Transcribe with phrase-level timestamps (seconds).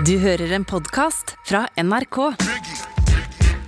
[0.00, 2.16] Du hører en podkast fra NRK.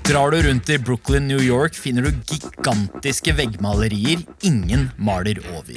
[0.09, 5.77] Drar du rundt i Brooklyn, New York, finner du gigantiske veggmalerier ingen maler over.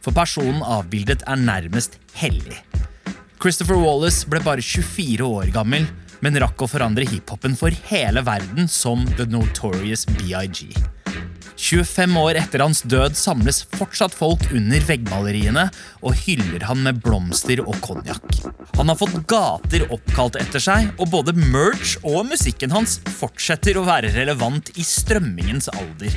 [0.00, 2.62] For personen avbildet er nærmest hellig.
[3.36, 5.84] Christopher Wallace ble bare 24 år gammel,
[6.24, 10.72] men rakk å forandre hiphopen for hele verden som The Notorious BIG.
[11.56, 15.66] 25 år etter hans død samles fortsatt folk under veggmaleriene
[16.02, 18.38] og hyller han med blomster og konjakk.
[18.78, 23.86] Han har fått gater oppkalt etter seg, og både merch og musikken hans fortsetter å
[23.86, 26.16] være relevant i strømmingens alder.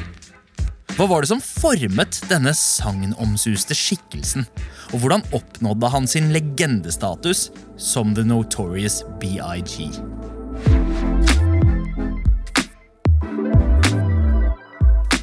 [0.96, 4.46] Hva var det som formet denne sagnomsuste skikkelsen?
[4.94, 9.92] Og hvordan oppnådde han sin legendestatus som The Notorious BIG?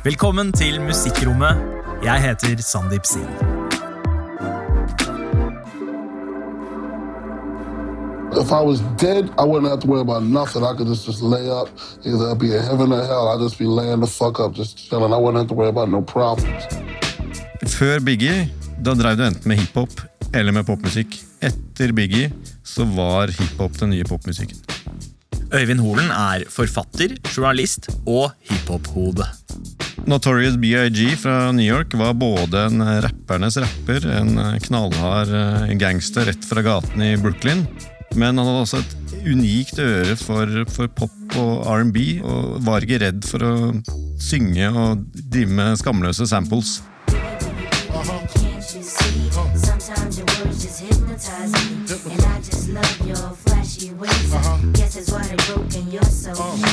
[0.03, 1.59] Velkommen til Musikkrommet.
[2.03, 3.29] Jeg heter Sandeep Sin.
[8.35, 10.65] If I was dead, I wouldn't have to worry about nothing.
[10.65, 11.69] I could just, just lay up.
[12.05, 13.29] Either I'd be in heaven or hell.
[13.29, 15.13] I'd just be laying the fuck up, just chilling.
[15.13, 16.65] I wouldn't have to worry about no problems.
[17.67, 18.49] Før Biggie,
[18.83, 20.03] da drev du enten med hiphop
[20.35, 21.15] eller med popmusikk.
[21.41, 22.33] Etter Biggie
[22.65, 24.59] så var hiphop den nye popmusikken.
[25.55, 29.27] Øyvind Holen er forfatter, journalist og hiphop-hode.
[30.07, 36.45] Notorious BIG fra New York var både en rappernes rapper, en knallhard eh, gangster rett
[36.45, 37.67] fra gaten i Brooklyn,
[38.15, 43.03] men han hadde også et unikt øre for, for pop og R&B, og var ikke
[43.05, 43.55] redd for å
[44.21, 46.81] synge og drive med skamløse samples.
[55.73, 56.72] Can't you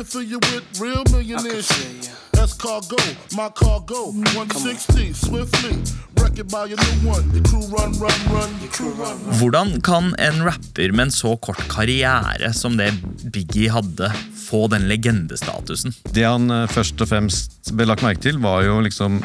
[0.00, 2.10] can fill you with real millionaire shit.
[2.32, 2.96] That's cargo,
[3.36, 4.12] my cargo.
[4.32, 5.76] 160, swiftly.
[6.16, 7.24] Wreck it by your new one.
[7.34, 8.50] Your crew run, run, run.
[8.62, 9.34] Your crew run, run.
[9.40, 12.94] Hvordan kan en rapper med en så kort karriere som det
[13.32, 14.12] Biggie hadde,
[14.46, 15.92] få den legendestatusen?
[16.14, 19.20] Det han eh, først og fremst ble lagt merke til, var jo liksom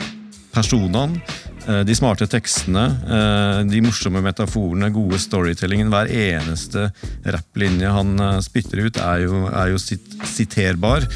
[0.52, 1.22] personene,
[1.66, 5.90] de smarte tekstene, eh, de morsomme metaforene, gode storytellingen.
[5.94, 6.90] Hver eneste
[7.26, 11.08] rapplinje han eh, spytter ut, er jo, er jo sit siterbar.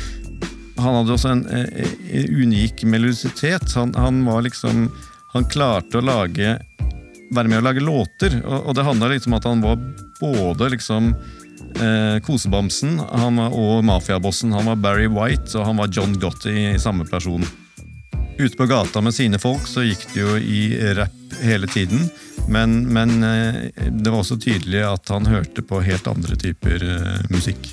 [0.80, 3.68] Han hadde også en eh, eh, unik melodisitet.
[3.78, 4.88] Han, han var liksom
[5.36, 6.56] Han klarte å lage
[7.30, 9.76] være med å lage låter, og, og det handla liksom om at han var
[10.18, 11.12] både liksom
[11.78, 14.56] eh, kosebamsen han var, og mafiabossen.
[14.58, 17.46] Han var Barry White, og han var John Gotti i samme person.
[18.40, 20.62] Ute på gata med sine folk så gikk det jo i
[20.96, 22.06] rapp hele tiden.
[22.48, 23.58] Men, men eh,
[23.92, 27.68] det var også tydelig at han hørte på helt andre typer eh, musikk.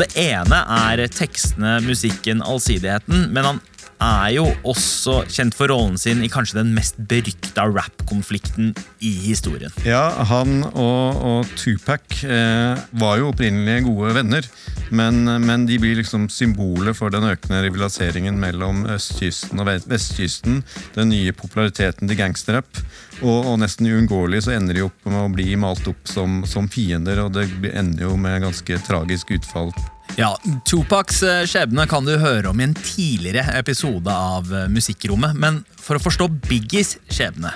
[0.00, 3.60] Det ene er tekstene, musikken, allsidigheten, men han
[4.02, 8.72] er jo også kjent for rollen sin i kanskje den mest berykta rap-konflikten
[9.04, 9.72] i historien.
[9.86, 14.48] Ja, han og, og Tupac eh, var jo opprinnelig gode venner.
[14.92, 20.60] Men, men de blir liksom symbolet for den økende rivaliseringen mellom østkysten og vestkysten.
[20.96, 22.82] Den nye populariteten til gangsterrap.
[23.22, 26.68] Og, og nesten uunngåelig så ender de opp med å bli malt opp som, som
[26.68, 29.70] fiender, og det ender jo med ganske tragisk utfall.
[30.16, 30.34] Ja,
[30.68, 35.62] Tupacs eh, skjebne kan du høre om i en tidligere episode av eh, Musikkrommet, men
[35.80, 37.54] for å forstå Biggies skjebne,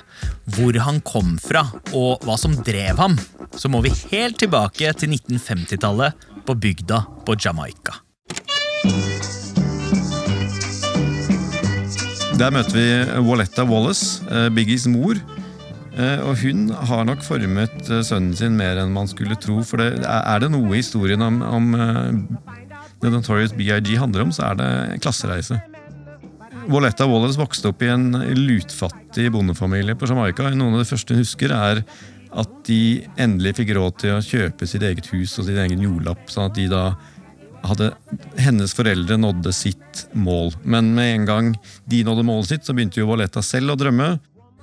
[0.56, 3.19] hvor han kom fra og hva som drev ham,
[3.53, 8.00] så må vi helt tilbake til 1950-tallet på bygda på Jamaica.
[12.41, 12.88] Der møter vi
[13.28, 15.21] Walletta Wallace, eh, Biggies mor.
[15.97, 19.62] Eh, Og hun har nok formet eh, sønnen sin mer enn man skulle tro.
[19.65, 22.11] For det, er det noe historien om, om eh,
[23.01, 25.61] The Notorious BIG handler om, så er det klassereise.
[26.67, 30.51] Walletta Wallace vokste opp i en lutfattig bondefamilie på Jamaica.
[30.51, 31.85] Noen av det første hun husker, er
[32.37, 32.81] at de
[33.23, 36.27] endelig fikk råd til å kjøpe sitt eget hus og sin egen jordlapp.
[36.29, 36.89] sånn at de da
[37.67, 37.93] hadde
[38.43, 40.53] hennes foreldre nådde sitt mål.
[40.62, 41.53] Men med en gang
[41.89, 44.17] de nådde målet sitt, så begynte jo Walletta selv å drømme.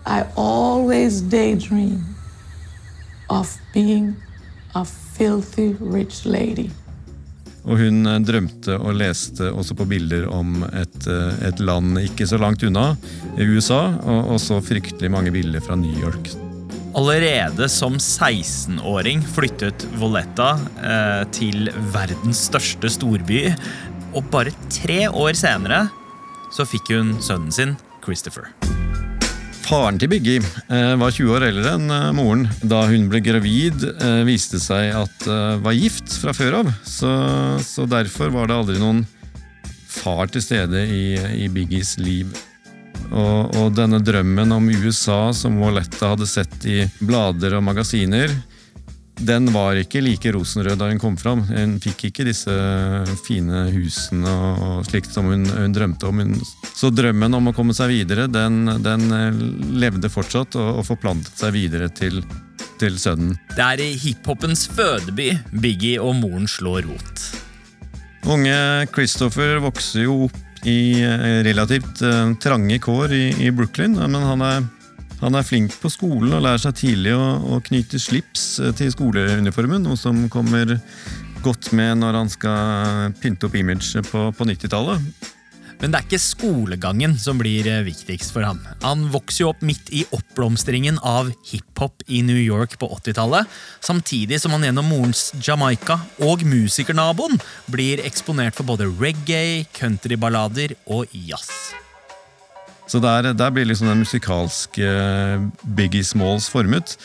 [0.05, 2.03] I always daydream
[3.29, 4.15] of being
[4.75, 6.69] a filthy rich lady.
[7.63, 12.27] Og hun eh, drømte og leste også på bilder om et, eh, et land ikke
[12.27, 12.93] så langt unna,
[13.39, 16.33] i USA, og så fryktelig mange bilder fra New York.
[16.93, 20.51] Allerede som 16-åring flyttet Voletta
[20.83, 23.47] eh, til verdens største storby,
[24.13, 25.87] og bare tre år senere
[26.53, 27.73] så fikk hun sønnen sin,
[28.03, 28.51] Christopher.
[29.63, 32.45] Faren til Biggie eh, var 20 år eldre enn eh, moren.
[32.67, 36.71] Da hun ble gravid, eh, viste seg at eh, var gift fra før av.
[36.87, 37.11] Så,
[37.63, 39.03] så derfor var det aldri noen
[39.93, 41.05] far til stede i,
[41.45, 42.33] i Biggies liv.
[43.13, 48.33] Og, og denne drømmen om USA som Walletta hadde sett i blader og magasiner,
[49.19, 51.43] den var ikke like rosenrød da hun kom fram.
[51.47, 52.53] Hun fikk ikke disse
[53.27, 56.23] fine husene og slikt som hun, hun drømte om.
[56.23, 56.33] Hun,
[56.73, 59.43] så drømmen om å komme seg videre, den, den eh,
[59.83, 62.23] levde fortsatt og, og forplantet seg videre til,
[62.81, 63.37] til sønnen.
[63.53, 65.31] Det er i hiphopens fødeby
[65.61, 67.27] Biggie og moren slår rot.
[68.23, 74.23] Unge Christopher vokser jo opp i eh, relativt eh, trange kår i, i Brooklyn, men
[74.23, 74.63] han er,
[75.23, 78.91] han er flink på skolen og lærer seg tidlig å, å knyte slips eh, til
[78.93, 80.75] skoleuniformen, noe som kommer
[81.43, 85.31] godt med når han skal pynte opp imaget på, på 90-tallet.
[85.83, 88.61] Men det er ikke skolegangen som blir eh, viktigst for ham.
[88.85, 93.51] Han vokser jo opp midt i oppblomstringen av hiphop i New York på 80-tallet,
[93.83, 97.35] samtidig som han gjennom morens Jamaica og musikernaboen
[97.71, 101.73] blir eksponert for både reggae, countryballader og jazz.
[102.87, 105.45] Så der, der blir liksom den musikalske eh,
[105.77, 106.97] Biggie Smalls formet.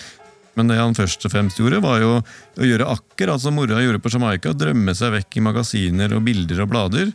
[0.58, 4.02] Men det han først og fremst gjorde, var jo å gjøre akkurat som mora gjorde
[4.02, 4.54] på Jamaica.
[4.58, 7.12] Drømme seg vekk i magasiner og bilder og blader.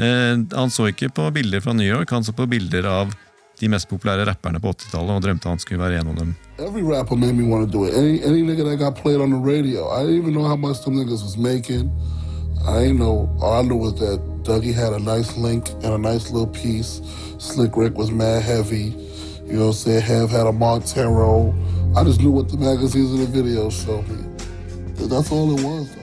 [0.00, 3.12] Eh, han så ikke på bilder fra New York, han så på bilder av
[3.56, 6.34] de mest populære rapperne på 80-tallet og drømte han skulle være en av dem.
[6.58, 7.94] Every rapper made me want to do it.
[7.94, 10.96] Any nigga that got played on the radio, I didn't even know how much them
[10.96, 11.90] niggas was making.
[12.66, 13.30] I didn't know.
[13.40, 17.00] All I knew was that Dougie had a nice link and a nice little piece.
[17.38, 18.94] Slick Rick was mad heavy.
[19.46, 20.02] You know what I'm saying?
[20.02, 21.54] Have had a Montero.
[21.94, 24.26] I just knew what the magazines and the videos showed me.
[25.06, 26.02] That's all it was, though.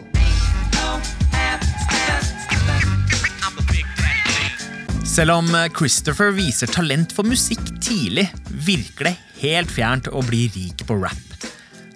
[5.05, 8.31] Selv om eh, Christopher viser talent for musikk tidlig,
[8.65, 11.32] virker det helt fjernt å bli rik på rap.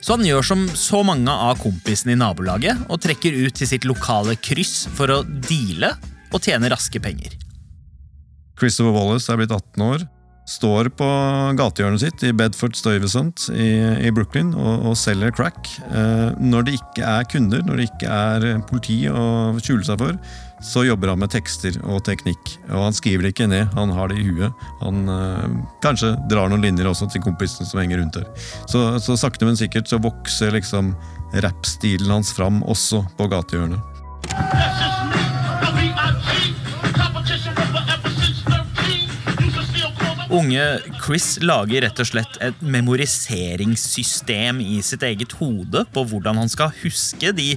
[0.07, 3.83] Så han gjør som så mange av kompisene i nabolaget og trekker ut til sitt
[3.83, 5.89] lokale kryss for å deale
[6.31, 7.33] og tjene raske penger.
[8.55, 10.05] Christopher Wallace er blitt 18 år,
[10.47, 11.09] står på
[11.59, 13.67] gatehjørnet sitt i Bedford Stuyvesant i,
[14.07, 15.67] i Brooklyn og, og selger crack.
[15.91, 19.25] Eh, når det ikke er kunder, når det ikke er politi å
[19.59, 20.15] skjule seg for,
[20.63, 22.55] så jobber han med tekster og teknikk.
[22.71, 24.65] Og han skriver det ikke ned, han har det i huet.
[24.81, 28.25] Han øh, kanskje drar noen linjer også til kompisene som henger rundt der.
[28.65, 30.95] Så, så sakte, men sikkert så vokser liksom
[31.43, 33.81] rappstilen hans fram også på gatehjørnet.
[40.29, 40.63] Unge
[41.05, 46.73] Chris lager rett og slett et memoriseringssystem i sitt eget hode på hvordan han skal
[46.81, 47.53] huske de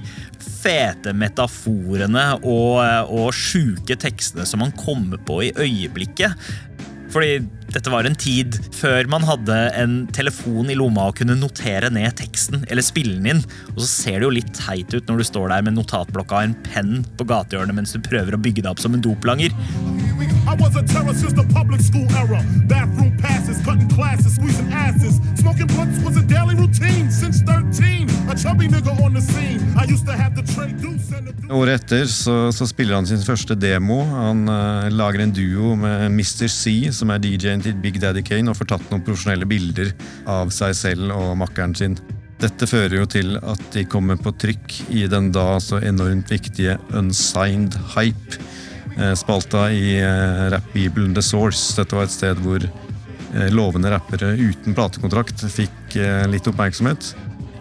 [0.61, 2.79] fete metaforene og,
[3.11, 6.37] og sjuke tekstene som han kommer på i øyeblikket.
[7.11, 7.41] Fordi
[7.75, 12.17] dette var en tid før man hadde en telefon i lomma og kunne notere ned
[12.19, 13.43] teksten eller spille den inn.
[13.75, 16.49] Og så ser det jo litt teit ut når du står der med notatblokka og
[16.49, 19.55] en penn på gatehjørnet mens du prøver å bygge deg opp som en doplanger.
[20.47, 22.41] I was a terror since the public school era.
[22.67, 25.19] Bathroom passes, cutting classes, squeezing asses.
[25.39, 28.09] Smoking blunts was a daily routine since 13.
[28.29, 29.61] A chubby nigga on the scene.
[29.77, 31.31] I used to have the tray deuce and the.
[31.51, 33.97] Året etter så, så spiller han sin første demo.
[34.07, 36.47] Han uh, lager en duo med Mr.
[36.47, 39.93] C, som er DJ-en til Big Daddy Kane, og får tatt noen profesjonelle bilder
[40.29, 41.99] av seg selv og makkeren sin.
[42.41, 46.79] Dette fører jo til at de kommer på trykk i den da så enormt viktige
[46.97, 48.39] Unsigned Hype.
[48.97, 51.75] eh, Spalta i eh, rappbibelen The Source.
[51.77, 55.99] Dette var et sted hvor eh, lovende rappere uten platekontrakt fikk
[56.31, 57.11] litt oppmerksomhet.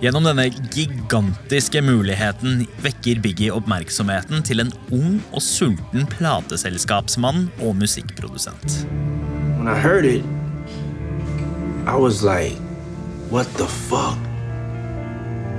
[0.00, 8.80] Gjennom denne gigantiske muligheten vekker Biggie oppmerksomheten til en ung og sulten plateselskapsmann og musikkprodusent.
[9.60, 10.24] When I heard it,
[11.84, 12.56] I was like,
[13.28, 14.16] what the fuck?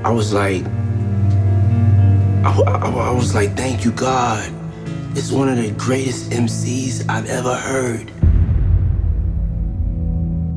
[0.03, 0.65] I was like,
[2.41, 4.50] I, I, I was like, thank you, God.
[5.13, 8.10] It's one of the greatest MCs I've ever heard.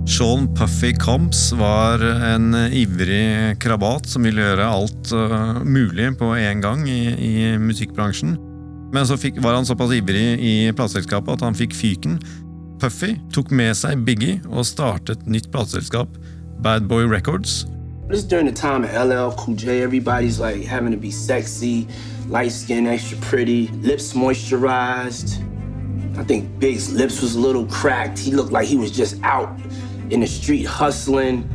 [0.08, 6.64] Sean Puffy Combs var en ivrig krabat som ville gjøre alt øh, mulig på en
[6.64, 8.38] gang i, i musikkbransjen.
[8.94, 12.16] Men så fikk, var han såpass ivrig i plateselskapet at han fikk fyken.
[12.84, 16.18] Puffy tok med seg Biggie og startet nytt plateselskap,
[16.60, 17.64] Bad Boy Records.
[18.10, 19.80] This during the time of LL Cool J.
[19.80, 21.88] Everybody's like having to be sexy,
[22.28, 25.40] light skin, extra pretty, lips moisturized.
[26.18, 28.18] I think Big's lips was a little cracked.
[28.18, 29.48] He looked like he was just out
[30.10, 31.48] in the street hustling.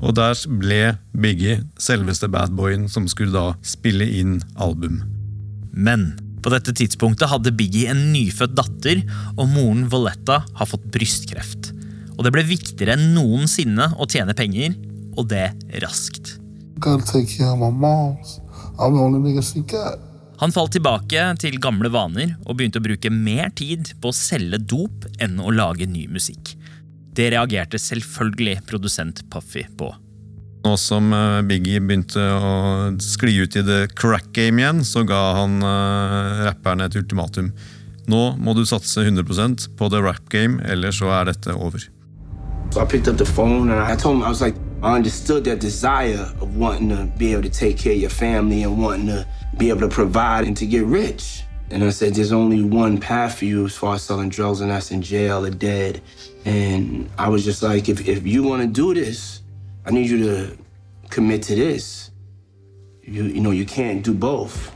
[0.00, 5.02] Og der ble Biggie selveste badboyen som skulle da spille inn album.
[5.72, 9.02] Men på dette tidspunktet hadde Biggie en nyfødt datter,
[9.36, 11.72] og moren Voletta har fått brystkreft.
[12.16, 14.76] Og det ble viktigere enn noensinne å tjene penger,
[15.16, 15.50] og det
[15.84, 16.36] raskt.
[20.40, 24.62] Han falt tilbake til gamle vaner og begynte å bruke mer tid på å selge
[24.72, 26.54] dop enn å lage ny musikk.
[27.12, 29.90] Det reagerte selvfølgelig produsent Puffy på.
[30.64, 32.54] Nå som eh, Biggie begynte å
[33.00, 37.52] skli ut i the crack game igjen, så ga han eh, rapperne et ultimatum.
[38.10, 41.88] Nå må du satse 100% på the rap game, eller så er dette over.
[42.70, 45.44] So I picked up the phone and I told him, I was like, I understood
[45.44, 49.06] that desire of wanting to be able to take care of your family and wanting
[49.08, 49.26] to
[49.58, 51.42] be able to provide and to get rich.
[51.70, 54.70] And I said, there's only one path for you as far as selling drugs, and
[54.70, 56.00] that's in jail or dead.
[56.44, 59.39] And I was just like, if, if you want to do this,
[59.90, 60.56] I need you to
[61.08, 62.12] commit to this.
[63.02, 64.70] You, you know, you can't do both.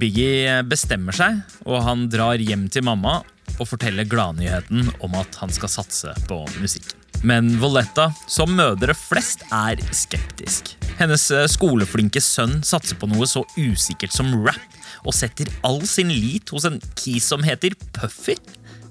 [0.00, 3.20] Biggie bestemmer seg, og han drar hjem til mamma
[3.60, 6.98] og forteller gladnyheten om at han skal satse på musikken.
[7.22, 10.72] Men Voletta, som mødre flest, er skeptisk.
[10.98, 16.10] Hennes eh, skoleflinke sønn satser på noe så usikkert som rap, og setter all sin
[16.10, 18.34] lit hos en kis som heter Puffy.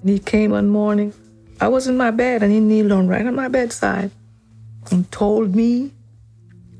[0.05, 1.11] He came one morning.
[1.59, 4.15] I was in my bed and he kneeled on right on my bedside
[4.91, 5.91] and told me,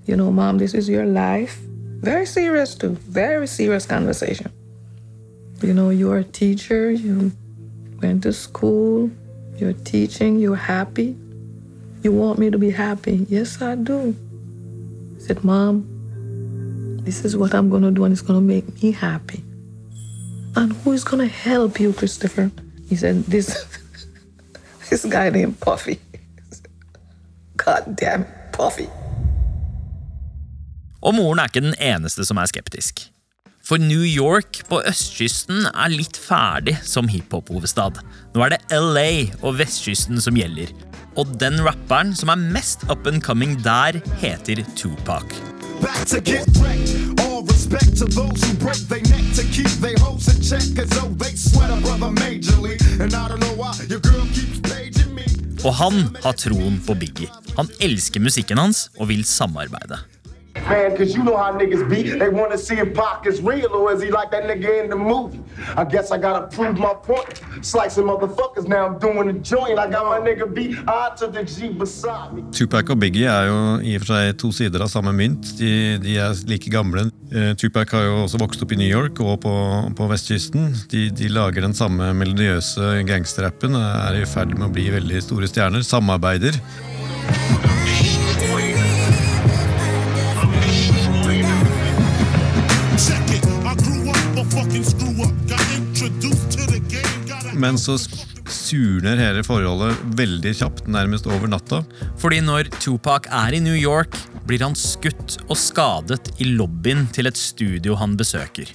[0.06, 1.58] you know, mom, this is your life.
[2.02, 2.92] Very serious too.
[3.08, 4.52] Very serious conversation.
[5.62, 7.32] You know, you're a teacher, you
[8.02, 9.12] went to school,
[9.58, 11.18] you're teaching, you're happy.
[12.02, 13.26] You want me to be happy?
[13.30, 14.16] Yes, I do.
[15.18, 15.84] I said, Mom,
[17.04, 19.44] this is what I'm gonna do and it's gonna make me happy.
[20.56, 22.52] And who is gonna help you, Christopher?
[22.88, 23.66] He said, This
[24.90, 26.00] this guy named Puffy.
[27.70, 28.88] God damn Puffy.
[31.02, 33.04] Og moren er ikke den eneste som er skeptisk.
[33.64, 38.00] For New York på østkysten er litt ferdig som hiphop-hovedstad.
[38.34, 39.12] Nå er det LA
[39.44, 40.74] og vestkysten som gjelder.
[41.20, 45.30] Og den rapperen som er mest up and coming der, heter Tupac.
[50.50, 50.66] check.
[50.76, 52.76] Cause oh, they sweat a brother majorly.
[53.00, 54.99] And I don't know why your girl keeps paging.
[55.68, 57.28] Og han har troen på Biggie.
[57.58, 60.00] Han elsker musikken hans og vil samarbeide.
[60.68, 62.04] Man, cause you know how niggas be.
[62.04, 64.96] They wanna see if Pac is real or is he like that nigga in the
[64.96, 65.42] movie?
[65.76, 67.42] I guess I gotta prove my point.
[67.62, 69.80] Slicing motherfuckers now I'm doing the joint.
[69.80, 72.44] I got my nigga beat I to the G beside me.
[72.52, 75.54] Tupac og Biggie er jo i og for seg to sider av samme mynt.
[75.60, 75.72] De,
[76.04, 77.08] de er like gamle.
[77.32, 79.56] Eh, Tupac har jo også vokst opp i New York og på,
[79.98, 80.74] på vestkysten.
[80.92, 83.78] De, de lager den samme melodiøse gangsterrappen.
[83.80, 85.86] Er i ferd med å bli veldig store stjerner.
[85.86, 86.58] Samarbeider.
[97.60, 97.98] Men så
[98.50, 101.82] surner hele forholdet veldig kjapt, nærmest over natta.
[102.22, 104.16] Fordi når Tupac er i New York,
[104.48, 108.72] blir han skutt og skadet i lobbyen til et studio han besøker.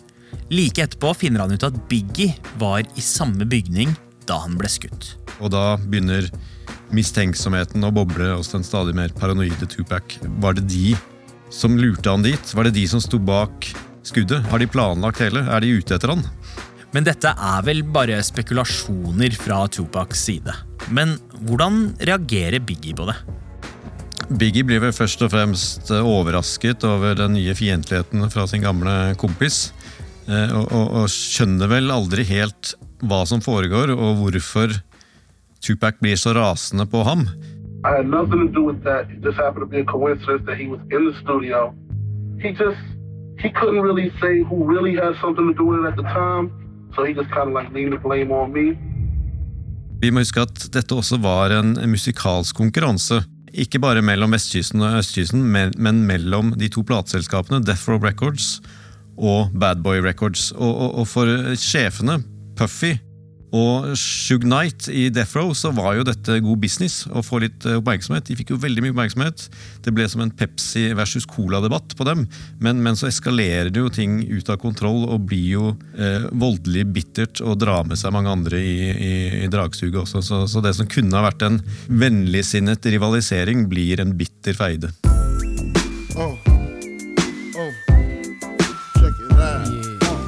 [0.53, 3.95] Like etterpå finner han ut at Biggie var i samme bygning
[4.29, 5.15] da han ble skutt.
[5.41, 6.29] Og da begynner
[6.95, 10.19] mistenksomheten å boble hos den stadig mer paranoide Tupac.
[10.45, 10.93] Var det de
[11.55, 12.55] som lurte han dit?
[12.55, 13.73] Var det de som sto bak
[14.05, 14.45] skuddet?
[14.53, 15.47] Har de planlagt hele?
[15.49, 16.25] Er de ute etter han?
[16.95, 20.53] Men dette er vel bare spekulasjoner fra Tupacs side.
[20.95, 21.17] Men
[21.49, 23.17] hvordan reagerer Biggie på det?
[24.39, 29.15] Biggie blir vel først og fremst eh, overrasket over den nye fiendtligheten fra sin gamle
[29.21, 29.73] kompis.
[30.29, 32.75] eh, Og, og, og skjønner vel aldri helt
[33.05, 34.73] hva som foregår, og hvorfor
[35.65, 37.27] Tupac blir så rasende på ham.
[37.85, 39.11] I had nothing to do with that.
[39.11, 41.75] It just happened to be a coincidence that he was in the studio.
[42.41, 42.81] He just
[43.43, 46.49] he couldn't really say who really had something to do with it at the time,
[50.03, 53.23] Vi må huske at dette også var en musikalsk konkurranse.
[53.55, 58.59] Ikke bare mellom vestkysten og østkysten, men mellom de to plateselskapene, Death Row Records
[59.15, 60.51] og Bad Boy Records.
[60.53, 62.19] Og, og, og for sjefene,
[62.59, 62.97] Puffy
[63.55, 67.67] og Shug Knight i Death Row, så var jo dette god business å få litt
[67.69, 68.27] eh, oppmerksomhet.
[68.27, 69.47] De fikk jo veldig mye oppmerksomhet.
[69.85, 72.25] Det ble som en Pepsi versus Cola-debatt på dem.
[72.65, 76.87] Men, men så eskalerer det jo ting ut av kontroll og blir jo eh, voldelig
[76.97, 80.25] bittert og drar med seg mange andre i, i, i dragsuget også.
[80.25, 84.91] Så, så det som kunne ha vært en vennligsinnet rivalisering, blir en bitter feide.
[86.15, 86.54] Oh.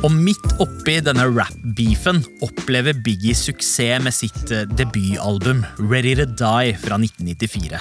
[0.06, 6.76] Og midt oppi denne rap-beefen opplever Biggie suksess med sitt eh, debutalbum Ready to Die
[6.78, 7.80] fra 1994.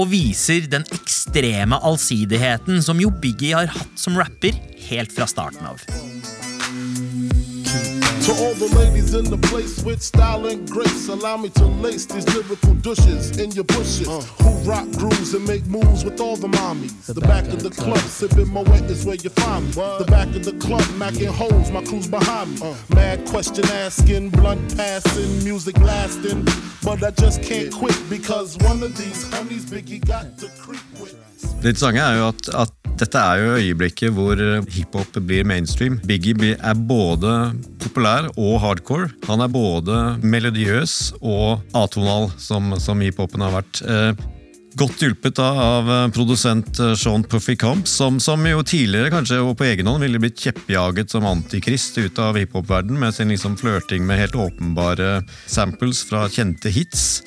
[0.00, 4.58] Og viser den ekstreme allsidigheten som jo Biggie har hatt som rapper
[4.88, 5.86] helt fra starten av.
[8.26, 12.04] To all the ladies in the place with style and grace, allow me to lace
[12.04, 14.06] these lyrical douches in your bushes.
[14.42, 17.06] Who rock grooves and make moves with all the mommies.
[17.06, 19.72] The, back, of the club, sipping Moet is where you find me.
[19.72, 22.74] The back of the club, macking holes, my crew's behind me.
[22.94, 26.46] Mad question asking, blunt passing, music lasting.
[26.84, 31.16] But I just can't quit because one of these homies Biggie got to creep with.
[31.62, 34.40] Det interessante er jo at, at dette er jo øyeblikket hvor
[34.70, 35.98] hiphop blir mainstream.
[36.06, 39.10] Biggie er både populær og hardcore.
[39.28, 43.82] Han er både melodiøs og atonal, som, som hiphopen har vært.
[43.86, 44.28] Eh,
[44.78, 49.40] Godt hjulpet da av eh, produsent eh, Sean Puffy Camp, som, som jo tidligere kanskje
[49.42, 53.58] og på egen hånd ville blitt kjeppjaget som antikrist ut av hiphop-verden med sin liksom
[53.58, 57.24] flørting med helt åpenbare samples fra kjente hits.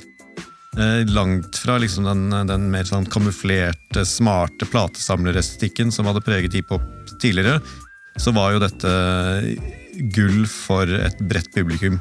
[0.78, 6.86] Eh, langt fra liksom den, den mer sånn kamuflerte, smarte platesamlerestetikken som hadde preget hiphop
[7.22, 7.60] tidligere,
[8.18, 8.94] så var jo dette
[10.16, 12.00] gull for et bredt publikum.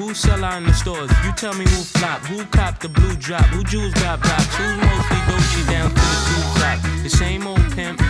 [0.00, 1.10] Who sell out in the stores.
[1.24, 4.76] You tell me who flop, who cop the blue drop, who jewels got box, who's
[4.76, 6.78] mostly Dolce down to the tube top.
[7.02, 8.00] The same old pimp,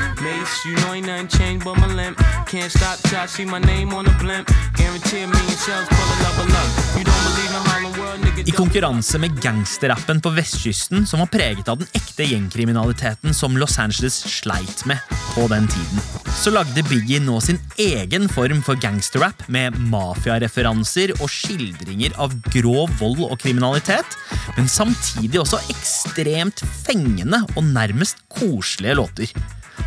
[0.64, 2.18] you know ain't nothing changed but my limp.
[2.46, 4.48] Can't stop till I see my name on the blimp.
[4.76, 6.68] Guarantee me million sales, pull a level up.
[6.98, 8.48] You don't believe in Harlem World, nigga.
[8.48, 13.78] I konkurranse med gangsterrappen på vestkysten, som var preget av den ekte gjengkriminaliteten som Los
[13.78, 14.98] Angeles sleit med
[15.34, 16.02] på den tiden,
[16.42, 22.90] så lagde Biggie nå sin egen form for gangsterrap med mafiareferanser og skildringer av grov
[22.98, 24.18] vold og kriminalitet,
[24.56, 29.32] men samtidig også ekstremt fengende og nærmest koselige låter.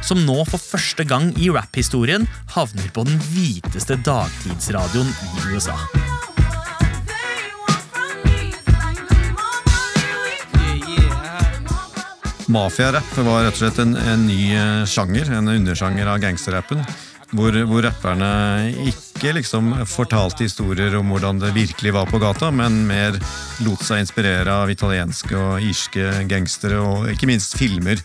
[0.01, 5.77] Som nå for første gang i rapphistorien havner på den hviteste dagtidsradioen i USA.
[12.53, 16.83] Mafiarapp var rett og slett en, en ny eh, sjanger, en undersjanger av gangsterrappen.
[17.33, 18.27] Hvor, hvor rapperne
[18.91, 23.17] ikke liksom fortalte historier om hvordan det virkelig var på gata, men mer
[23.65, 28.03] lot seg inspirere av italienske og irske gangstere, og ikke minst filmer.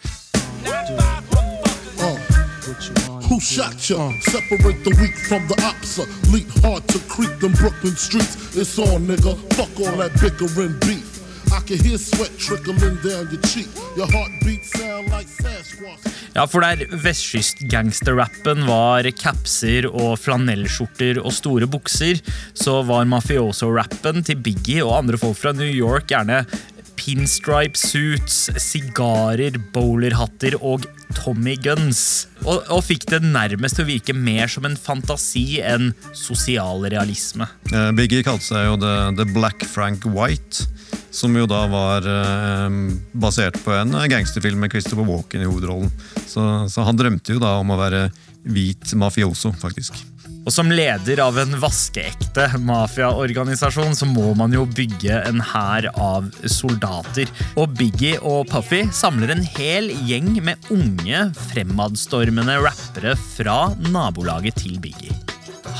[3.28, 4.12] Who shot ya?
[4.20, 6.04] Separate the weak from the opsa.
[6.32, 8.56] Leap hard to creep them Brooklyn streets.
[8.56, 9.36] It's on, nigga.
[9.54, 11.18] Fuck all that bickering beef.
[16.34, 22.20] Ja, for der vestkystgangsterrappen var capser og flanellskjorter og store bukser,
[22.52, 26.42] så var mafioso-rappen til Biggie og andre folk fra New York gjerne
[27.08, 30.84] pinstripe suits, sigarer, bowlerhatter og
[31.16, 32.28] Tommy Guns.
[32.44, 37.48] Og, og fikk det nærmest til å virke mer som en fantasi enn sosial realisme.
[37.72, 40.68] Eh, Biggie kalte seg jo The, The Black Frank White,
[41.14, 42.78] som jo da var eh,
[43.16, 45.88] basert på en gangsterfilm med Christopher Walken i hovedrollen.
[46.28, 48.10] Så, så han drømte jo da om å være
[48.48, 49.96] hvit mafioso, faktisk.
[50.48, 56.30] Og som leder av en vaskeekte mafiaorganisasjon, så må man jo bygge en hær av
[56.48, 57.28] soldater.
[57.60, 63.58] Og Biggie og Puffy samler en hel gjeng med unge, fremadstormende rappere fra
[63.92, 65.12] nabolaget til Biggie.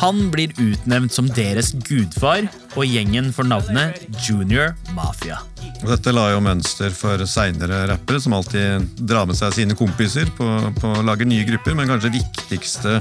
[0.02, 2.44] Han blir utnevnt som deres gudfar,
[2.76, 5.40] og gjengen får navnet Junior Mafia.
[5.80, 10.52] Dette la jo mønster for seinere rappere, som alltid drar med seg sine kompiser på,
[10.76, 12.98] på å lage nye grupper, men kanskje viktigste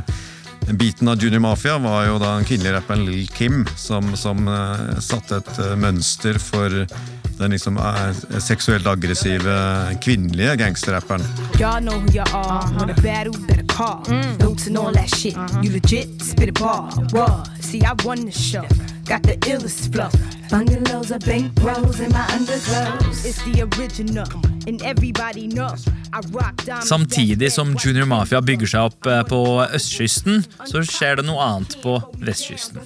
[0.76, 5.00] biten av Junior Mafia var jo da den kvinnelige rapperen Lil Kim, som, som uh,
[5.00, 6.74] satte et uh, mønster for
[7.38, 8.12] den liksom uh,
[8.44, 9.56] seksuelt aggressive
[10.04, 11.24] kvinnelige gangsterrapperen.
[11.62, 11.80] Y'all
[19.08, 20.10] Got the illest flow.
[20.50, 23.26] Bungalows are bankrolls in my underclothes.
[23.26, 24.28] It's the original,
[24.68, 25.88] and everybody knows.
[26.84, 29.40] Samtidig som Junior Mafia bygger seg opp eh, på
[29.76, 32.84] østkysten, så skjer det noe annet på vestkysten.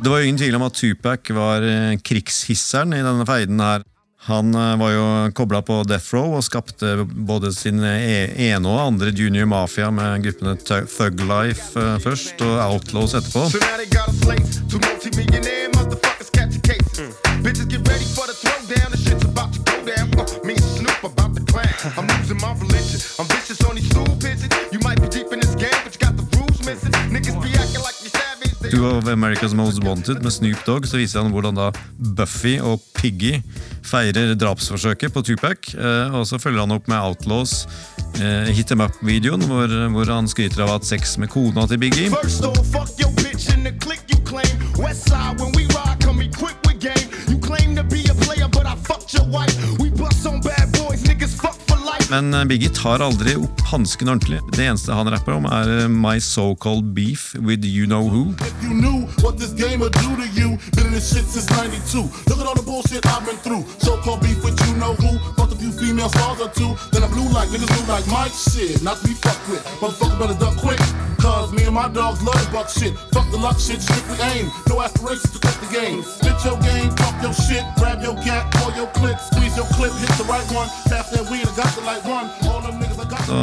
[0.00, 3.84] Det var ingen tvil om at Tupac var eh, krigshisseren i denne feiden her.
[4.22, 8.80] Han eh, var jo kobla på Death Row og skapte både sin e- ene og
[8.82, 13.48] andre junior mafia med gruppene Thug Life eh, først og Outlaws etterpå.
[18.30, 18.59] So
[28.80, 31.66] Two of America's Most Wanted med Snoop Dogg så viser han hvordan da
[32.16, 33.34] Buffy og Piggy
[33.84, 35.74] feirer drapsforsøket på Tupac.
[35.74, 37.66] Eh, og så følger han opp med Outlaws,
[38.24, 42.08] eh, Hit Em Up-videoen, hvor, hvor han skryter av at sex med kona til Biggie.
[42.08, 42.40] First
[45.56, 47.08] we ride, come with game.
[47.28, 49.54] You claim to be a player, but I fucked your wife.
[49.78, 50.79] We bust on bad boys,
[52.10, 54.40] Men eh, Biggie tar aldri opp hansken ordentlig.
[54.52, 58.34] Det eneste han rapper om, er eh, My So-Called Beef with You Know Who.
[58.62, 62.02] You knew what this game would do to you, been in this shit since 92.
[62.26, 63.64] Look at all the bullshit I've been through.
[63.78, 65.10] So called beef with you know who.
[71.20, 72.96] Cause me and my dogs love buck shit.
[73.12, 74.50] Fuck the luck shit, strictly aim.
[74.68, 76.02] No aspirations to cut the game.
[76.02, 78.16] Spit your game, talk your shit, grab your
[78.56, 80.68] pull your clip, squeeze your clip, hit the right one.
[80.88, 81.99] Pass that weed, I got the like
[83.26, 83.38] Så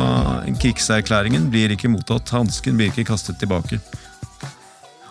[0.62, 2.30] krigserklæringen blir ikke mottatt.
[2.36, 3.80] Hansken blir ikke kastet tilbake.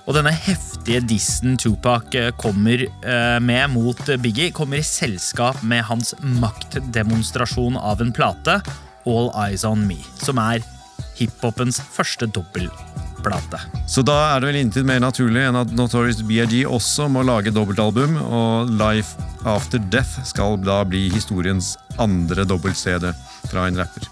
[0.06, 5.82] Og denne heftige dissen Tupac eh, kommer eh, med mot Biggie, kommer i selskap med
[5.88, 8.60] hans maktdemonstrasjon av en plate,
[9.06, 10.62] All Eyes On Me, som er
[11.18, 12.30] hiphopens første
[13.26, 13.60] dobbeltplate.
[13.88, 17.54] Så da er det vel intet mer naturlig enn at Notorious BIG også må lage
[17.54, 23.12] dobbeltalbum, og Life After Death skal da bli historiens andre dobbelt-CD
[23.50, 24.08] fra en rapper.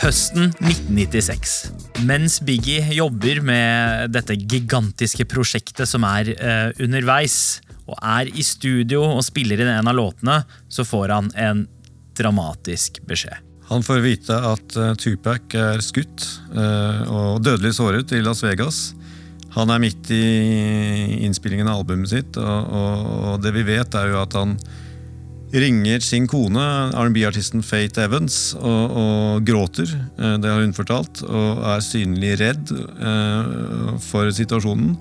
[0.00, 1.56] Høsten 1996.
[2.08, 9.02] Mens Biggie jobber med dette gigantiske prosjektet som er uh, underveis, og er i studio
[9.04, 10.40] og spiller inn en av låtene,
[10.72, 11.66] så får han en
[12.18, 13.46] dramatisk beskjed.
[13.70, 18.90] Han får vite at eh, Tupac er skutt eh, og dødelig såret i Las Vegas.
[19.54, 24.34] Han er midt i innspillingen av albumet sitt, og, det vi vet, er jo at
[24.38, 24.52] han
[25.50, 26.62] ringer sin kone,
[26.94, 29.90] R&B-artisten Faith Evans, og, og gråter.
[30.18, 32.74] Eh, Det har hun fortalt, og er synlig redd
[34.06, 34.94] for situasjonen.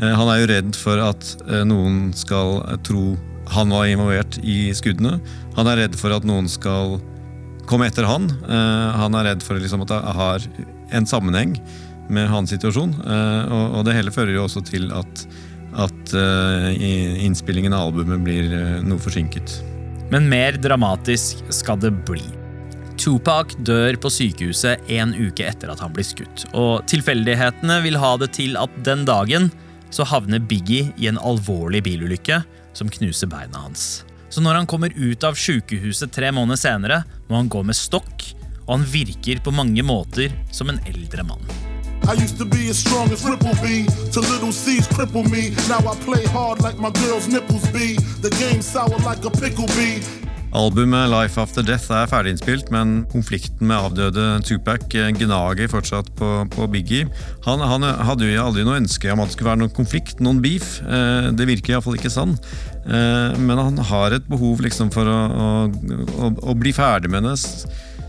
[0.00, 1.28] Han er jo redd for at
[1.68, 3.12] noen skal tro
[3.52, 5.18] han var involvert i skuddene.
[5.56, 6.98] Han er redd for at noen skal
[7.68, 8.28] komme etter han.
[8.30, 10.46] Eh, Han er redd for liksom, at det har
[10.94, 11.56] en sammenheng
[12.12, 12.94] med hans situasjon.
[13.00, 15.26] Eh, Og, det hele fører jo også til at,
[15.76, 19.60] at eh, innspillingen av albumet blir noe forsinket.
[20.12, 22.22] Men mer dramatisk skal det bli.
[23.00, 26.44] Tupac dør på sykehuset en uke etter at han blir skutt.
[26.54, 29.50] Og tilfeldighetene vil ha det til at den dagen
[29.94, 32.42] så havner Biggie i en alvorlig bilulykke
[32.74, 34.04] som knuser beina hans.
[34.28, 38.34] Så når han kommer ut av sykehuset tre måneder senere, må han gå med stokk,
[38.66, 41.42] og han virker på mange måter som en eldre mann.
[42.04, 43.86] I used to be as strong as Ripple B.
[44.12, 45.54] To little C's cripple me.
[45.68, 47.96] Now I play hard like my girl's nipples be.
[48.20, 50.02] The game sour like a pickle bee.
[50.54, 56.28] Albumet Life After Death er ferdiginnspilt, men konflikten med avdøde Tupac eh, gnager fortsatt på,
[56.54, 57.08] på Biggie.
[57.48, 60.38] Han, han hadde jo aldri noe ønske om at det skulle være noen konflikt, noen
[60.44, 60.76] beef.
[60.86, 62.36] Eh, Det virker iallfall ikke sånn.
[62.86, 65.50] Eh, Men han har et behov liksom for å, å,
[66.28, 67.34] å, å bli ferdig med det.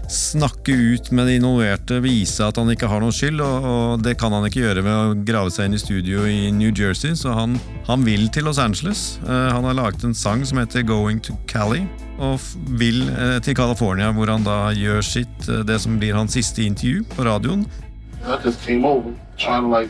[0.09, 3.41] Snakke ut med de involverte, vise at han ikke har noen skyld.
[3.41, 6.51] Og, og det kan han ikke gjøre ved å grave seg inn i studio i
[6.53, 9.19] New Jersey, så han, han vil til Los Angeles.
[9.25, 11.85] Uh, Han har laget en sang som heter Going to Cali,
[12.19, 12.39] og
[12.79, 16.63] vil uh, til California, hvor han da gjør sitt, uh, det som blir hans siste
[16.63, 17.65] intervju på radioen.
[18.25, 19.89] Over to like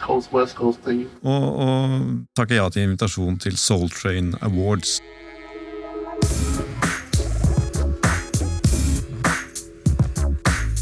[0.00, 0.80] Coast Coast.
[1.22, 5.00] Og, og takker ja til invitasjonen til Soul Train Awards.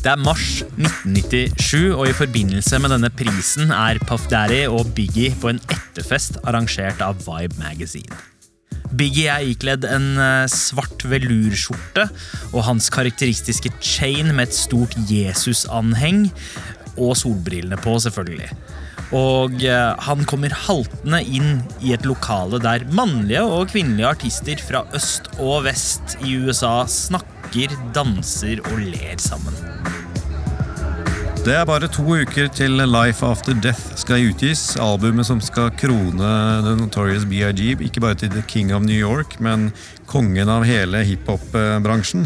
[0.04, 5.30] Det er mars 1997, og i forbindelse med denne prisen er Puff Daddy og Biggie
[5.40, 8.18] på en etterfest arrangert av Vibe Magazine.
[8.92, 12.04] Biggie er ikledd en eh, svart velurskjorte
[12.50, 16.26] og hans karakteristiske chain med et stort Jesus-anheng,
[17.00, 18.50] og solbrillene på, selvfølgelig.
[19.16, 24.84] Og eh, han kommer haltende inn i et lokale der mannlige og kvinnelige artister fra
[24.92, 29.73] øst og vest i USA snakker, danser og ler sammen.
[31.44, 34.62] Det er bare to uker til Life After Death skal utgis.
[34.80, 36.30] Albumet som skal krone
[36.64, 39.66] The Notorious BIG, ikke bare til The King of New York, men
[40.08, 42.24] kongen av hele hiphop-bransjen.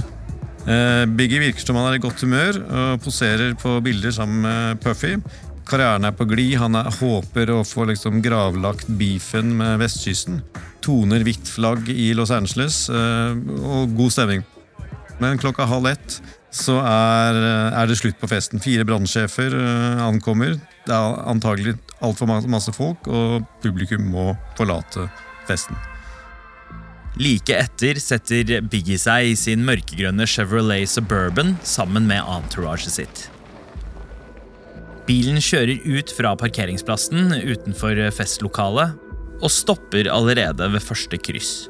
[0.71, 4.83] Eh, Biggie virker som han er i godt humør og poserer på bilder sammen med
[4.87, 5.17] Puffy.
[5.67, 10.45] Karrieren er på glid, han er, håper å få liksom gravlagt beefen med vestkysten.
[10.87, 13.35] Toner hvitt flagg i Los Angeles, eh,
[13.67, 14.47] og god stemning.
[15.19, 16.21] Men klokka halv ett
[16.55, 17.37] så er,
[17.77, 18.63] er det slutt på festen.
[18.63, 20.57] Fire brannsjefer eh, ankommer.
[20.87, 25.09] Det er antagelig altfor ma- masse folk, og publikum må forlate
[25.49, 25.77] festen.
[27.19, 33.25] Like etter setter Biggie seg i sin mørkegrønne Chevrolet Suburban sammen med entouraget sitt.
[35.09, 38.95] Bilen kjører ut fra parkeringsplassen utenfor festlokalet
[39.39, 41.69] og stopper allerede ved første kryss.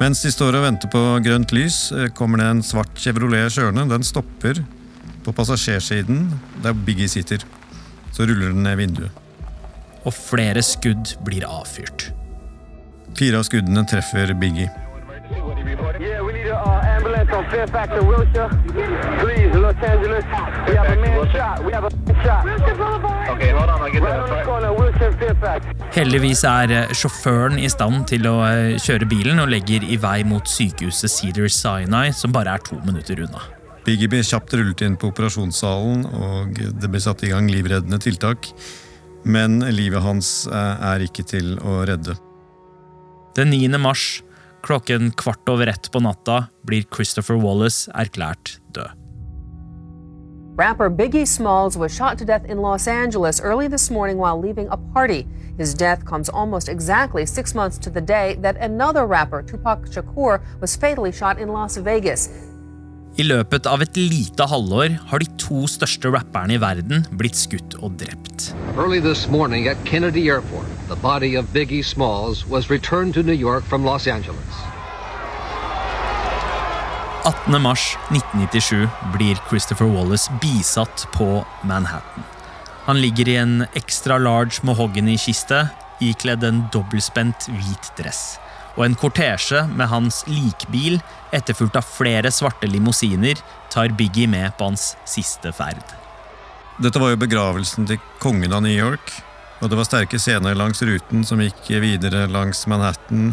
[0.00, 3.88] Mens de står og venter på grønt lys, eh, kommer det en svart Chevrolet kjørende.
[3.88, 4.60] Den stopper
[5.24, 7.44] på passasjersiden der Biggie sitter.
[8.12, 9.10] Så ruller den ned vinduet.
[10.06, 12.10] og flere skudd blir avfyrt.
[13.18, 14.70] Fire av skuddene treffer Biggie.
[15.98, 18.50] Yeah, we need uh, ambulance on Fairfax and Wilshire.
[19.18, 20.24] Please, Los Angeles.
[20.68, 21.64] We have a man shot.
[21.64, 22.44] We have a man shot.
[22.44, 23.30] Wilshire Boulevard.
[23.30, 23.80] Okay, hold on.
[23.80, 25.66] I'll get right on the corner, Wilshire and Fairfax.
[25.96, 30.18] Heldigvis er eh, sjåføren i stand til å eh, kjøre bilen og legger i vei
[30.28, 33.40] mot sykehuset Cedar Sinai, som bare er to minutter unna.
[33.86, 38.50] Biggie blir kjapt rullet inn på operasjonssalen, og det blir satt i gang livreddende tiltak.
[39.24, 42.18] Men livet hans eh, er ikke til å redde.
[43.38, 43.80] Den 9.
[43.80, 44.20] mars
[44.66, 48.58] klokken kvart over ett på natta blir Christopher Wallace erklært.
[50.56, 54.68] Rapper Biggie Smalls was shot to death in Los Angeles early this morning while leaving
[54.70, 55.26] a party.
[55.58, 60.40] His death comes almost exactly six months to the day that another rapper, Tupac Shakur,
[60.58, 62.30] was fatally shot in Las Vegas.
[63.18, 67.76] I løpet av et lite halvår har de to største rapperne i verden blitt skutt
[67.82, 68.54] og drept.
[68.76, 73.36] Early this morning at Kennedy Airport, the body of Biggie Smalls was returned to New
[73.36, 74.64] York from Los Angeles.
[77.26, 77.62] 18.
[77.62, 82.22] mars 1997 blir Christopher Wallace bisatt på Manhattan.
[82.84, 88.38] Han ligger i en extra large mahogany-kiste, ikledd en dobbeltspent hvit dress.
[88.76, 91.00] Og en kortesje med hans likbil,
[91.34, 93.42] etterfulgt av flere svarte limousiner,
[93.74, 95.82] tar Biggie med på hans siste ferd.
[96.78, 99.10] Dette var jo begravelsen til kongen av New York,
[99.58, 103.32] og det var sterke scener langs ruten som gikk videre langs Manhattan,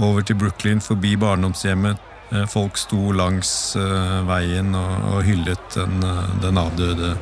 [0.00, 2.07] over til Brooklyn, forbi barndomshjemmet.
[2.32, 7.14] Eh, Folk sto langs eh, veien og, hyllet den, eh, den avdøde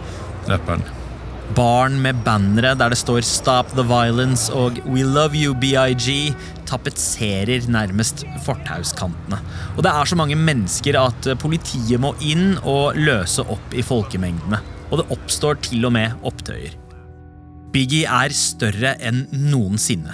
[0.51, 0.83] rapperen.
[1.55, 6.35] Barn med bannere der det står 'Stop the Violence' og 'We love you, BIG'
[6.66, 9.38] tapetserer nærmest fortauskantene.
[9.77, 14.59] Og det er så mange mennesker at politiet må inn og løse opp i folkemengdene.
[14.90, 16.75] Og det oppstår til og med opptøyer.
[17.73, 20.12] Biggie er større enn noensinne.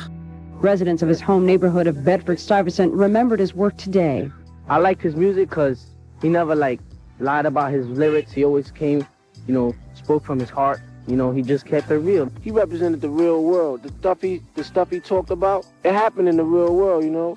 [0.63, 4.31] Residents of his home neighborhood of Bedford Stuyvesant remembered his work today.
[4.69, 5.87] I liked his music because
[6.21, 6.81] he never like
[7.19, 8.33] lied about his lyrics.
[8.33, 9.07] He always came,
[9.47, 10.81] you know, spoke from his heart.
[11.09, 12.31] You know, he just kept it real.
[12.43, 13.83] He represented the real world.
[13.83, 17.05] The stuff he, the stuff he talked about, it happened in the real world.
[17.05, 17.37] You know.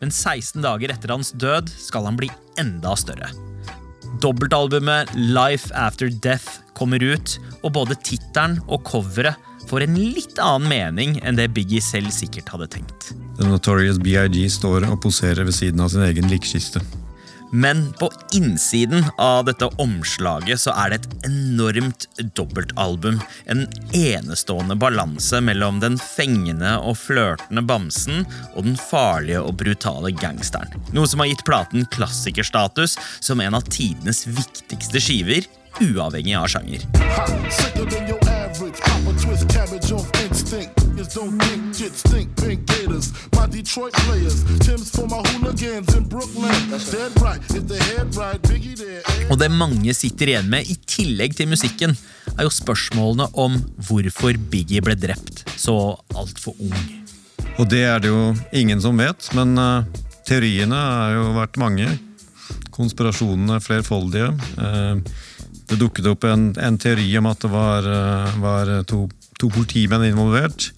[0.00, 3.30] Men 16 dager etter hans død skal han bli enda større.
[4.22, 10.68] Dobbeltalbumet Life After Death kommer ut, og både tittelen og coveret får en litt annen
[10.70, 13.12] mening enn det Biggie selv sikkert hadde tenkt.
[13.38, 16.82] The Notorious BIG står og poserer ved siden av sin egen likkiste.
[17.54, 23.20] Men på innsiden av dette omslaget så er det et enormt dobbeltalbum.
[23.46, 23.62] En
[23.94, 30.74] enestående balanse mellom den fengende og flørtende bamsen og den farlige og brutale gangsteren.
[30.96, 35.46] Noe som har gitt platen klassikerstatus som en av tidenes viktigste skiver,
[35.78, 38.23] uavhengig av sjanger.
[39.74, 40.76] A twist off instinct.
[40.94, 42.28] Niggas don't think shit stink.
[42.36, 44.44] Pink Gators, my Detroit players.
[44.60, 46.54] Tim's for my hooligans in Brooklyn.
[46.70, 49.02] Dead right, if they head right, Biggie there.
[49.30, 51.96] Og det mange sitter igjen med, i tillegg til musikken,
[52.36, 53.58] er jo spørsmålene om
[53.88, 56.78] hvorfor Biggie ble drept så altfor ung.
[57.58, 61.88] Og det er det jo ingen som vet, men eh, teoriene har jo vært mange.
[62.74, 64.30] Konspirasjonene flerfoldige.
[64.58, 64.96] Eh,
[65.64, 69.06] det dukket opp en, en teori om at det var, eh, var to,
[69.44, 70.70] to politimenn involvert.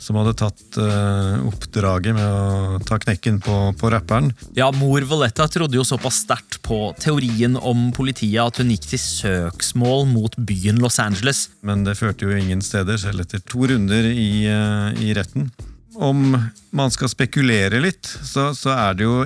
[0.00, 4.32] Som hadde tatt uh, oppdraget med å ta knekken på, på rapperen.
[4.56, 9.00] Ja, Mor Valletta trodde jo såpass sterkt på teorien om politiet at hun gikk til
[9.00, 11.46] søksmål mot byen Los Angeles.
[11.64, 15.48] Men det førte jo ingen steder, selv etter to runder i, uh, i retten.
[15.94, 16.34] Om
[16.74, 19.22] man skal spekulere litt, så, så er det jo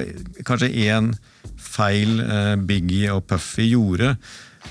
[0.47, 1.15] kanskje én
[1.59, 4.15] feil uh, Biggie og Puffy gjorde.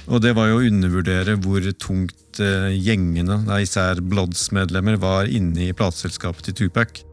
[0.08, 5.74] Og det var jo å undervurdere hvor tungt eh, gjengene, især Bloods-medlemmer, var inne i
[5.74, 7.04] plateselskapet til Tupac.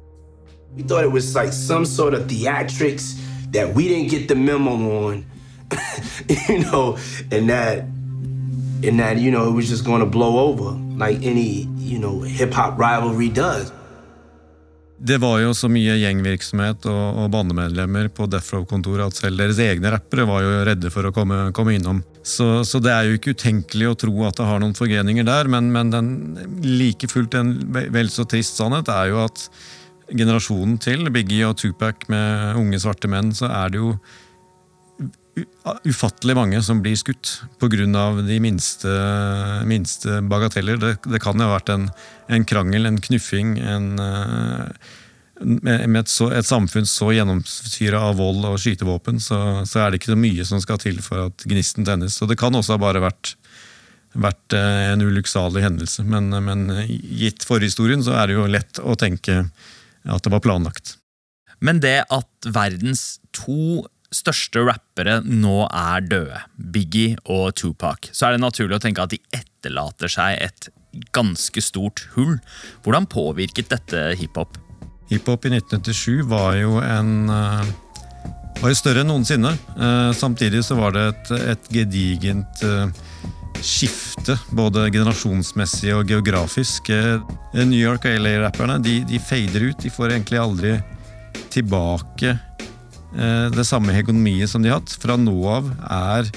[0.76, 3.14] We thought it was like some sort of theatrics
[3.52, 4.72] that we didn't get the memo
[5.08, 5.24] on,
[6.48, 6.96] you know,
[7.30, 7.84] and that,
[8.82, 12.20] and that, you know, it was just going to blow over like any, you know,
[12.20, 13.72] hip hop rivalry does.
[14.98, 19.58] Det var jo så mye gjengvirksomhet og, og bandemedlemmer på Death Row-kontoret at selv deres
[19.60, 22.00] egne rappere var jo redde for å komme, komme innom.
[22.24, 25.48] Så, så det er jo ikke utenkelig å tro at det har noen forgreninger der,
[25.52, 26.06] men, men den
[26.64, 29.44] like fullt en ve- vel så trist sannhet er jo at
[30.08, 33.92] generasjonen til Biggie og Tupac med unge svarte menn, så er det jo
[35.84, 37.86] ufattelig mange som blir skutt pga.
[38.22, 38.90] de minste,
[39.66, 40.78] minste bagateller.
[40.78, 41.88] Det, det kan jo ha vært en,
[42.28, 44.68] en krangel, en knuffing, en, eh,
[45.40, 50.00] med et, så, et samfunn så gjennomsyra av vold og skytevåpen, så, så er det
[50.00, 52.14] ikke så mye som skal til for at gnisten tennes.
[52.14, 53.34] Så det kan også ha bare vært
[54.14, 56.04] vært eh, en ulykksalig hendelse.
[56.06, 59.40] Men, men gitt forhistorien så er det jo lett å tenke
[60.04, 60.96] at det var planlagt.
[61.64, 68.36] Men det at verdens to største rappere nå er døde, Biggie og Tupac, så er
[68.36, 70.70] det naturlig å tenke at de etterlater seg et
[71.16, 72.36] ganske stort hull.
[72.84, 74.60] Hvordan påvirket dette hiphop?
[75.10, 77.72] Hiphop i 1997 var jo en eh,
[78.60, 79.52] var jo større enn noensinne.
[79.76, 83.02] Eh, samtidig så var det et, et gedigent eh,
[83.64, 86.90] skifte, både generasjonsmessig og geografisk.
[87.54, 89.78] New York og LA-rapperne de, de fader ut.
[89.80, 90.74] De får egentlig aldri
[91.54, 92.34] tilbake
[93.54, 94.96] det samme hegemoniet som de har hatt.
[95.00, 96.28] Fra nå av er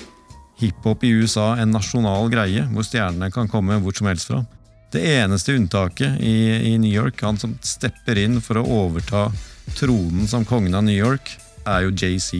[0.61, 4.43] hiphop i USA en nasjonal greie, hvor stjernene kan komme hvor som helst fra.
[4.91, 9.27] Det eneste unntaket i, i New York, han som stepper inn for å overta
[9.75, 11.33] tronen som kongen av New York,
[11.67, 12.39] er jo JC,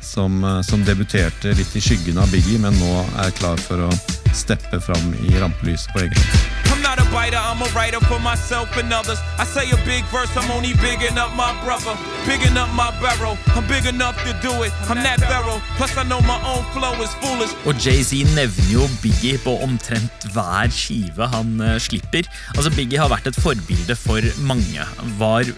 [0.00, 3.92] som, eh, som debuterte litt i skyggen av Biggie, men nå er klar for å
[4.32, 6.71] steppe fram i rampelyset på egen hånd.
[7.12, 9.20] Biter, I'm a writer for myself and others.
[9.38, 11.94] I say a big verse, I'm only bigging up my brother,
[12.24, 13.36] bigging up my barrel.
[13.54, 15.60] I'm big enough to do it, I'm that barrel.
[15.76, 17.52] Plus I know my own flow is foolish.
[17.68, 22.24] Og Jay-Z nevner jo Biggie på omtrent hver skive han uh, slipper.
[22.56, 24.88] Altså Biggie har vært et forbilde for mange.
[25.20, 25.52] Var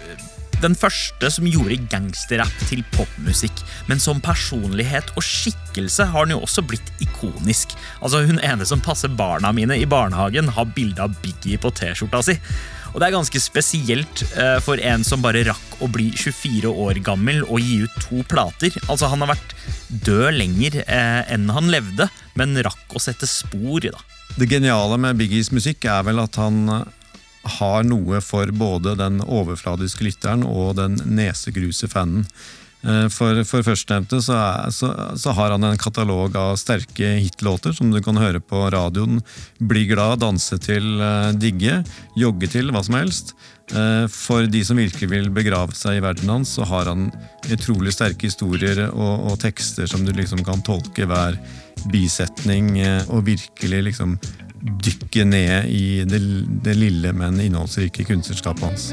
[0.63, 3.65] den første som gjorde gangsterrapp til popmusikk.
[3.89, 7.75] Men som personlighet og skikkelse har han jo også blitt ikonisk.
[8.01, 12.23] Altså Hun ene som passer barna mine i barnehagen, har bilde av Biggie på T-skjorta
[12.25, 12.39] si.
[12.95, 17.01] Og det er ganske spesielt uh, for en som bare rakk å bli 24 år
[17.03, 18.77] gammel og gi ut to plater.
[18.87, 19.55] Altså Han har vært
[20.07, 22.07] død lenger uh, enn han levde,
[22.39, 23.83] men rakk å sette spor.
[23.83, 23.99] da.
[24.39, 26.87] Det geniale med Biggies musikk er vel at han
[27.59, 32.25] har noe for både den overfladiske lytteren og den nesegruse fanen.
[32.85, 34.37] Eh, for, for førstnevnte så,
[34.75, 39.23] så, så, har han en katalog av sterke hitlåter som du kan høre på radioen.
[39.59, 41.81] Bli glad, danse til, eh, digge,
[42.21, 43.35] jogge til, hva som helst.
[43.73, 47.09] Eh, for de som virkelig vil begrave seg i verden hans, så har han
[47.49, 51.41] utrolig sterke historier og, og tekster som du liksom kan tolke hver
[51.93, 52.77] bisetning
[53.13, 54.15] og virkelig liksom
[54.65, 56.21] dykke ned i det,
[56.65, 58.93] det lille, men innholdsrike kunstnerskapet hans.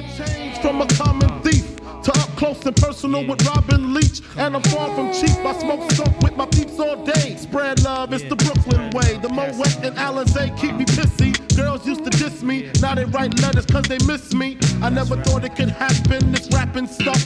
[2.41, 4.21] close and personal with Robin Leach.
[4.35, 5.37] And I'm far from cheap.
[5.45, 7.35] I smoke stuff with my peeps all day.
[7.37, 9.19] Spread love, it's the Brooklyn way.
[9.21, 11.40] The Moet and Alizé keep me pissy.
[11.55, 14.57] Girls used to diss me, now they write letters cause they miss me.
[14.81, 17.21] I never thought it could happen, this rapping stuff.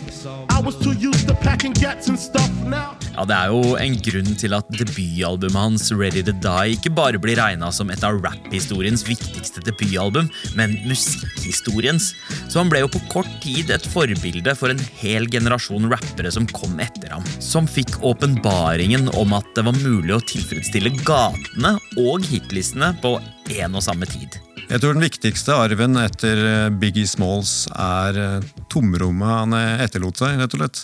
[0.50, 2.98] I was too used to packing gats and stuff now.
[3.16, 7.20] Ja, Det er jo en grunn til at debutalbumet hans Ready to Die ikke bare
[7.22, 12.12] blir regna som et av rapphistoriens viktigste debutalbum, men musikkhistoriens.
[12.50, 16.50] Så han ble jo på kort tid et forbilde for en hel generasjon rappere som
[16.56, 17.24] kom etter ham.
[17.40, 23.18] Som fikk åpenbaringen om at det var mulig å tilfredsstille gatene og hitlistene på
[23.54, 24.38] én og samme tid.
[24.66, 29.54] Jeg tror den viktigste arven etter eh, Biggie Smalls er eh, tomrommet han
[29.86, 30.82] etterlot seg, rett og slett.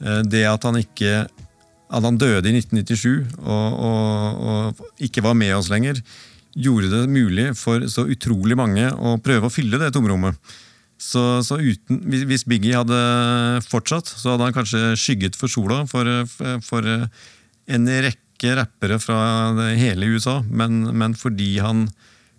[0.00, 1.26] Eh, det at han ikke
[1.88, 6.00] at han døde i 1997 og, og, og, ikke var med oss lenger,
[6.52, 10.36] gjorde det mulig for så utrolig mange å prøve å fylle det tomrommet.
[10.98, 12.98] Så, så uten, hvis Biggie hadde
[13.68, 16.26] fortsatt, så hadde han kanskje skygget for sola for,
[16.66, 17.88] for en
[18.38, 20.42] rekke rappere fra hele USA.
[20.46, 21.88] Men, men fordi han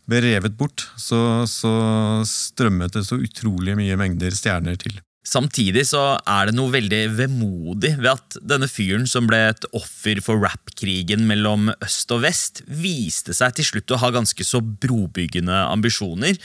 [0.09, 4.99] ble revet bort, så, så strømmet det så utrolig mye mengder stjerner til.
[5.27, 10.17] Samtidig så er det noe veldig vemodig ved at denne fyren som ble et offer
[10.23, 15.53] for rappkrigen mellom øst og vest, viste seg til slutt å ha ganske så brobyggende
[15.67, 16.39] ambisjoner.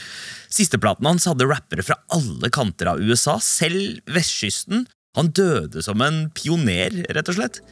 [0.53, 4.85] Sisteplaten hans hadde rappere fra alle kanter av USA, selv vestkysten.
[5.17, 7.63] Han døde som en pioner, rett og slett.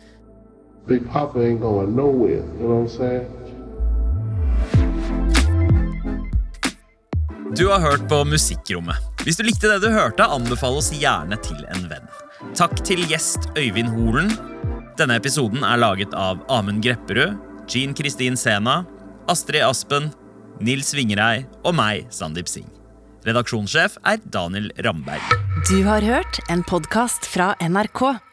[0.86, 3.26] Big Papa ain't going nowhere, you know what I'm saying?
[7.56, 8.96] Du har hørt på Musikkrommet.
[9.24, 12.10] Hvis du likte det du hørte, anbefal oss gjerne til en venn.
[12.58, 14.34] Takk til gjest Øyvind Holen.
[15.00, 17.38] Denne episoden er laget av Amund Grepperud,
[17.70, 18.82] Jean Kristin Sena,
[19.32, 20.12] Astrid Aspen,
[20.60, 22.68] Nils Vingerei og meg, Sandeep Singh.
[23.24, 25.40] Redaksjonssjef er Daniel Ramberg.
[25.70, 28.33] Du har hørt en podkast fra NRK.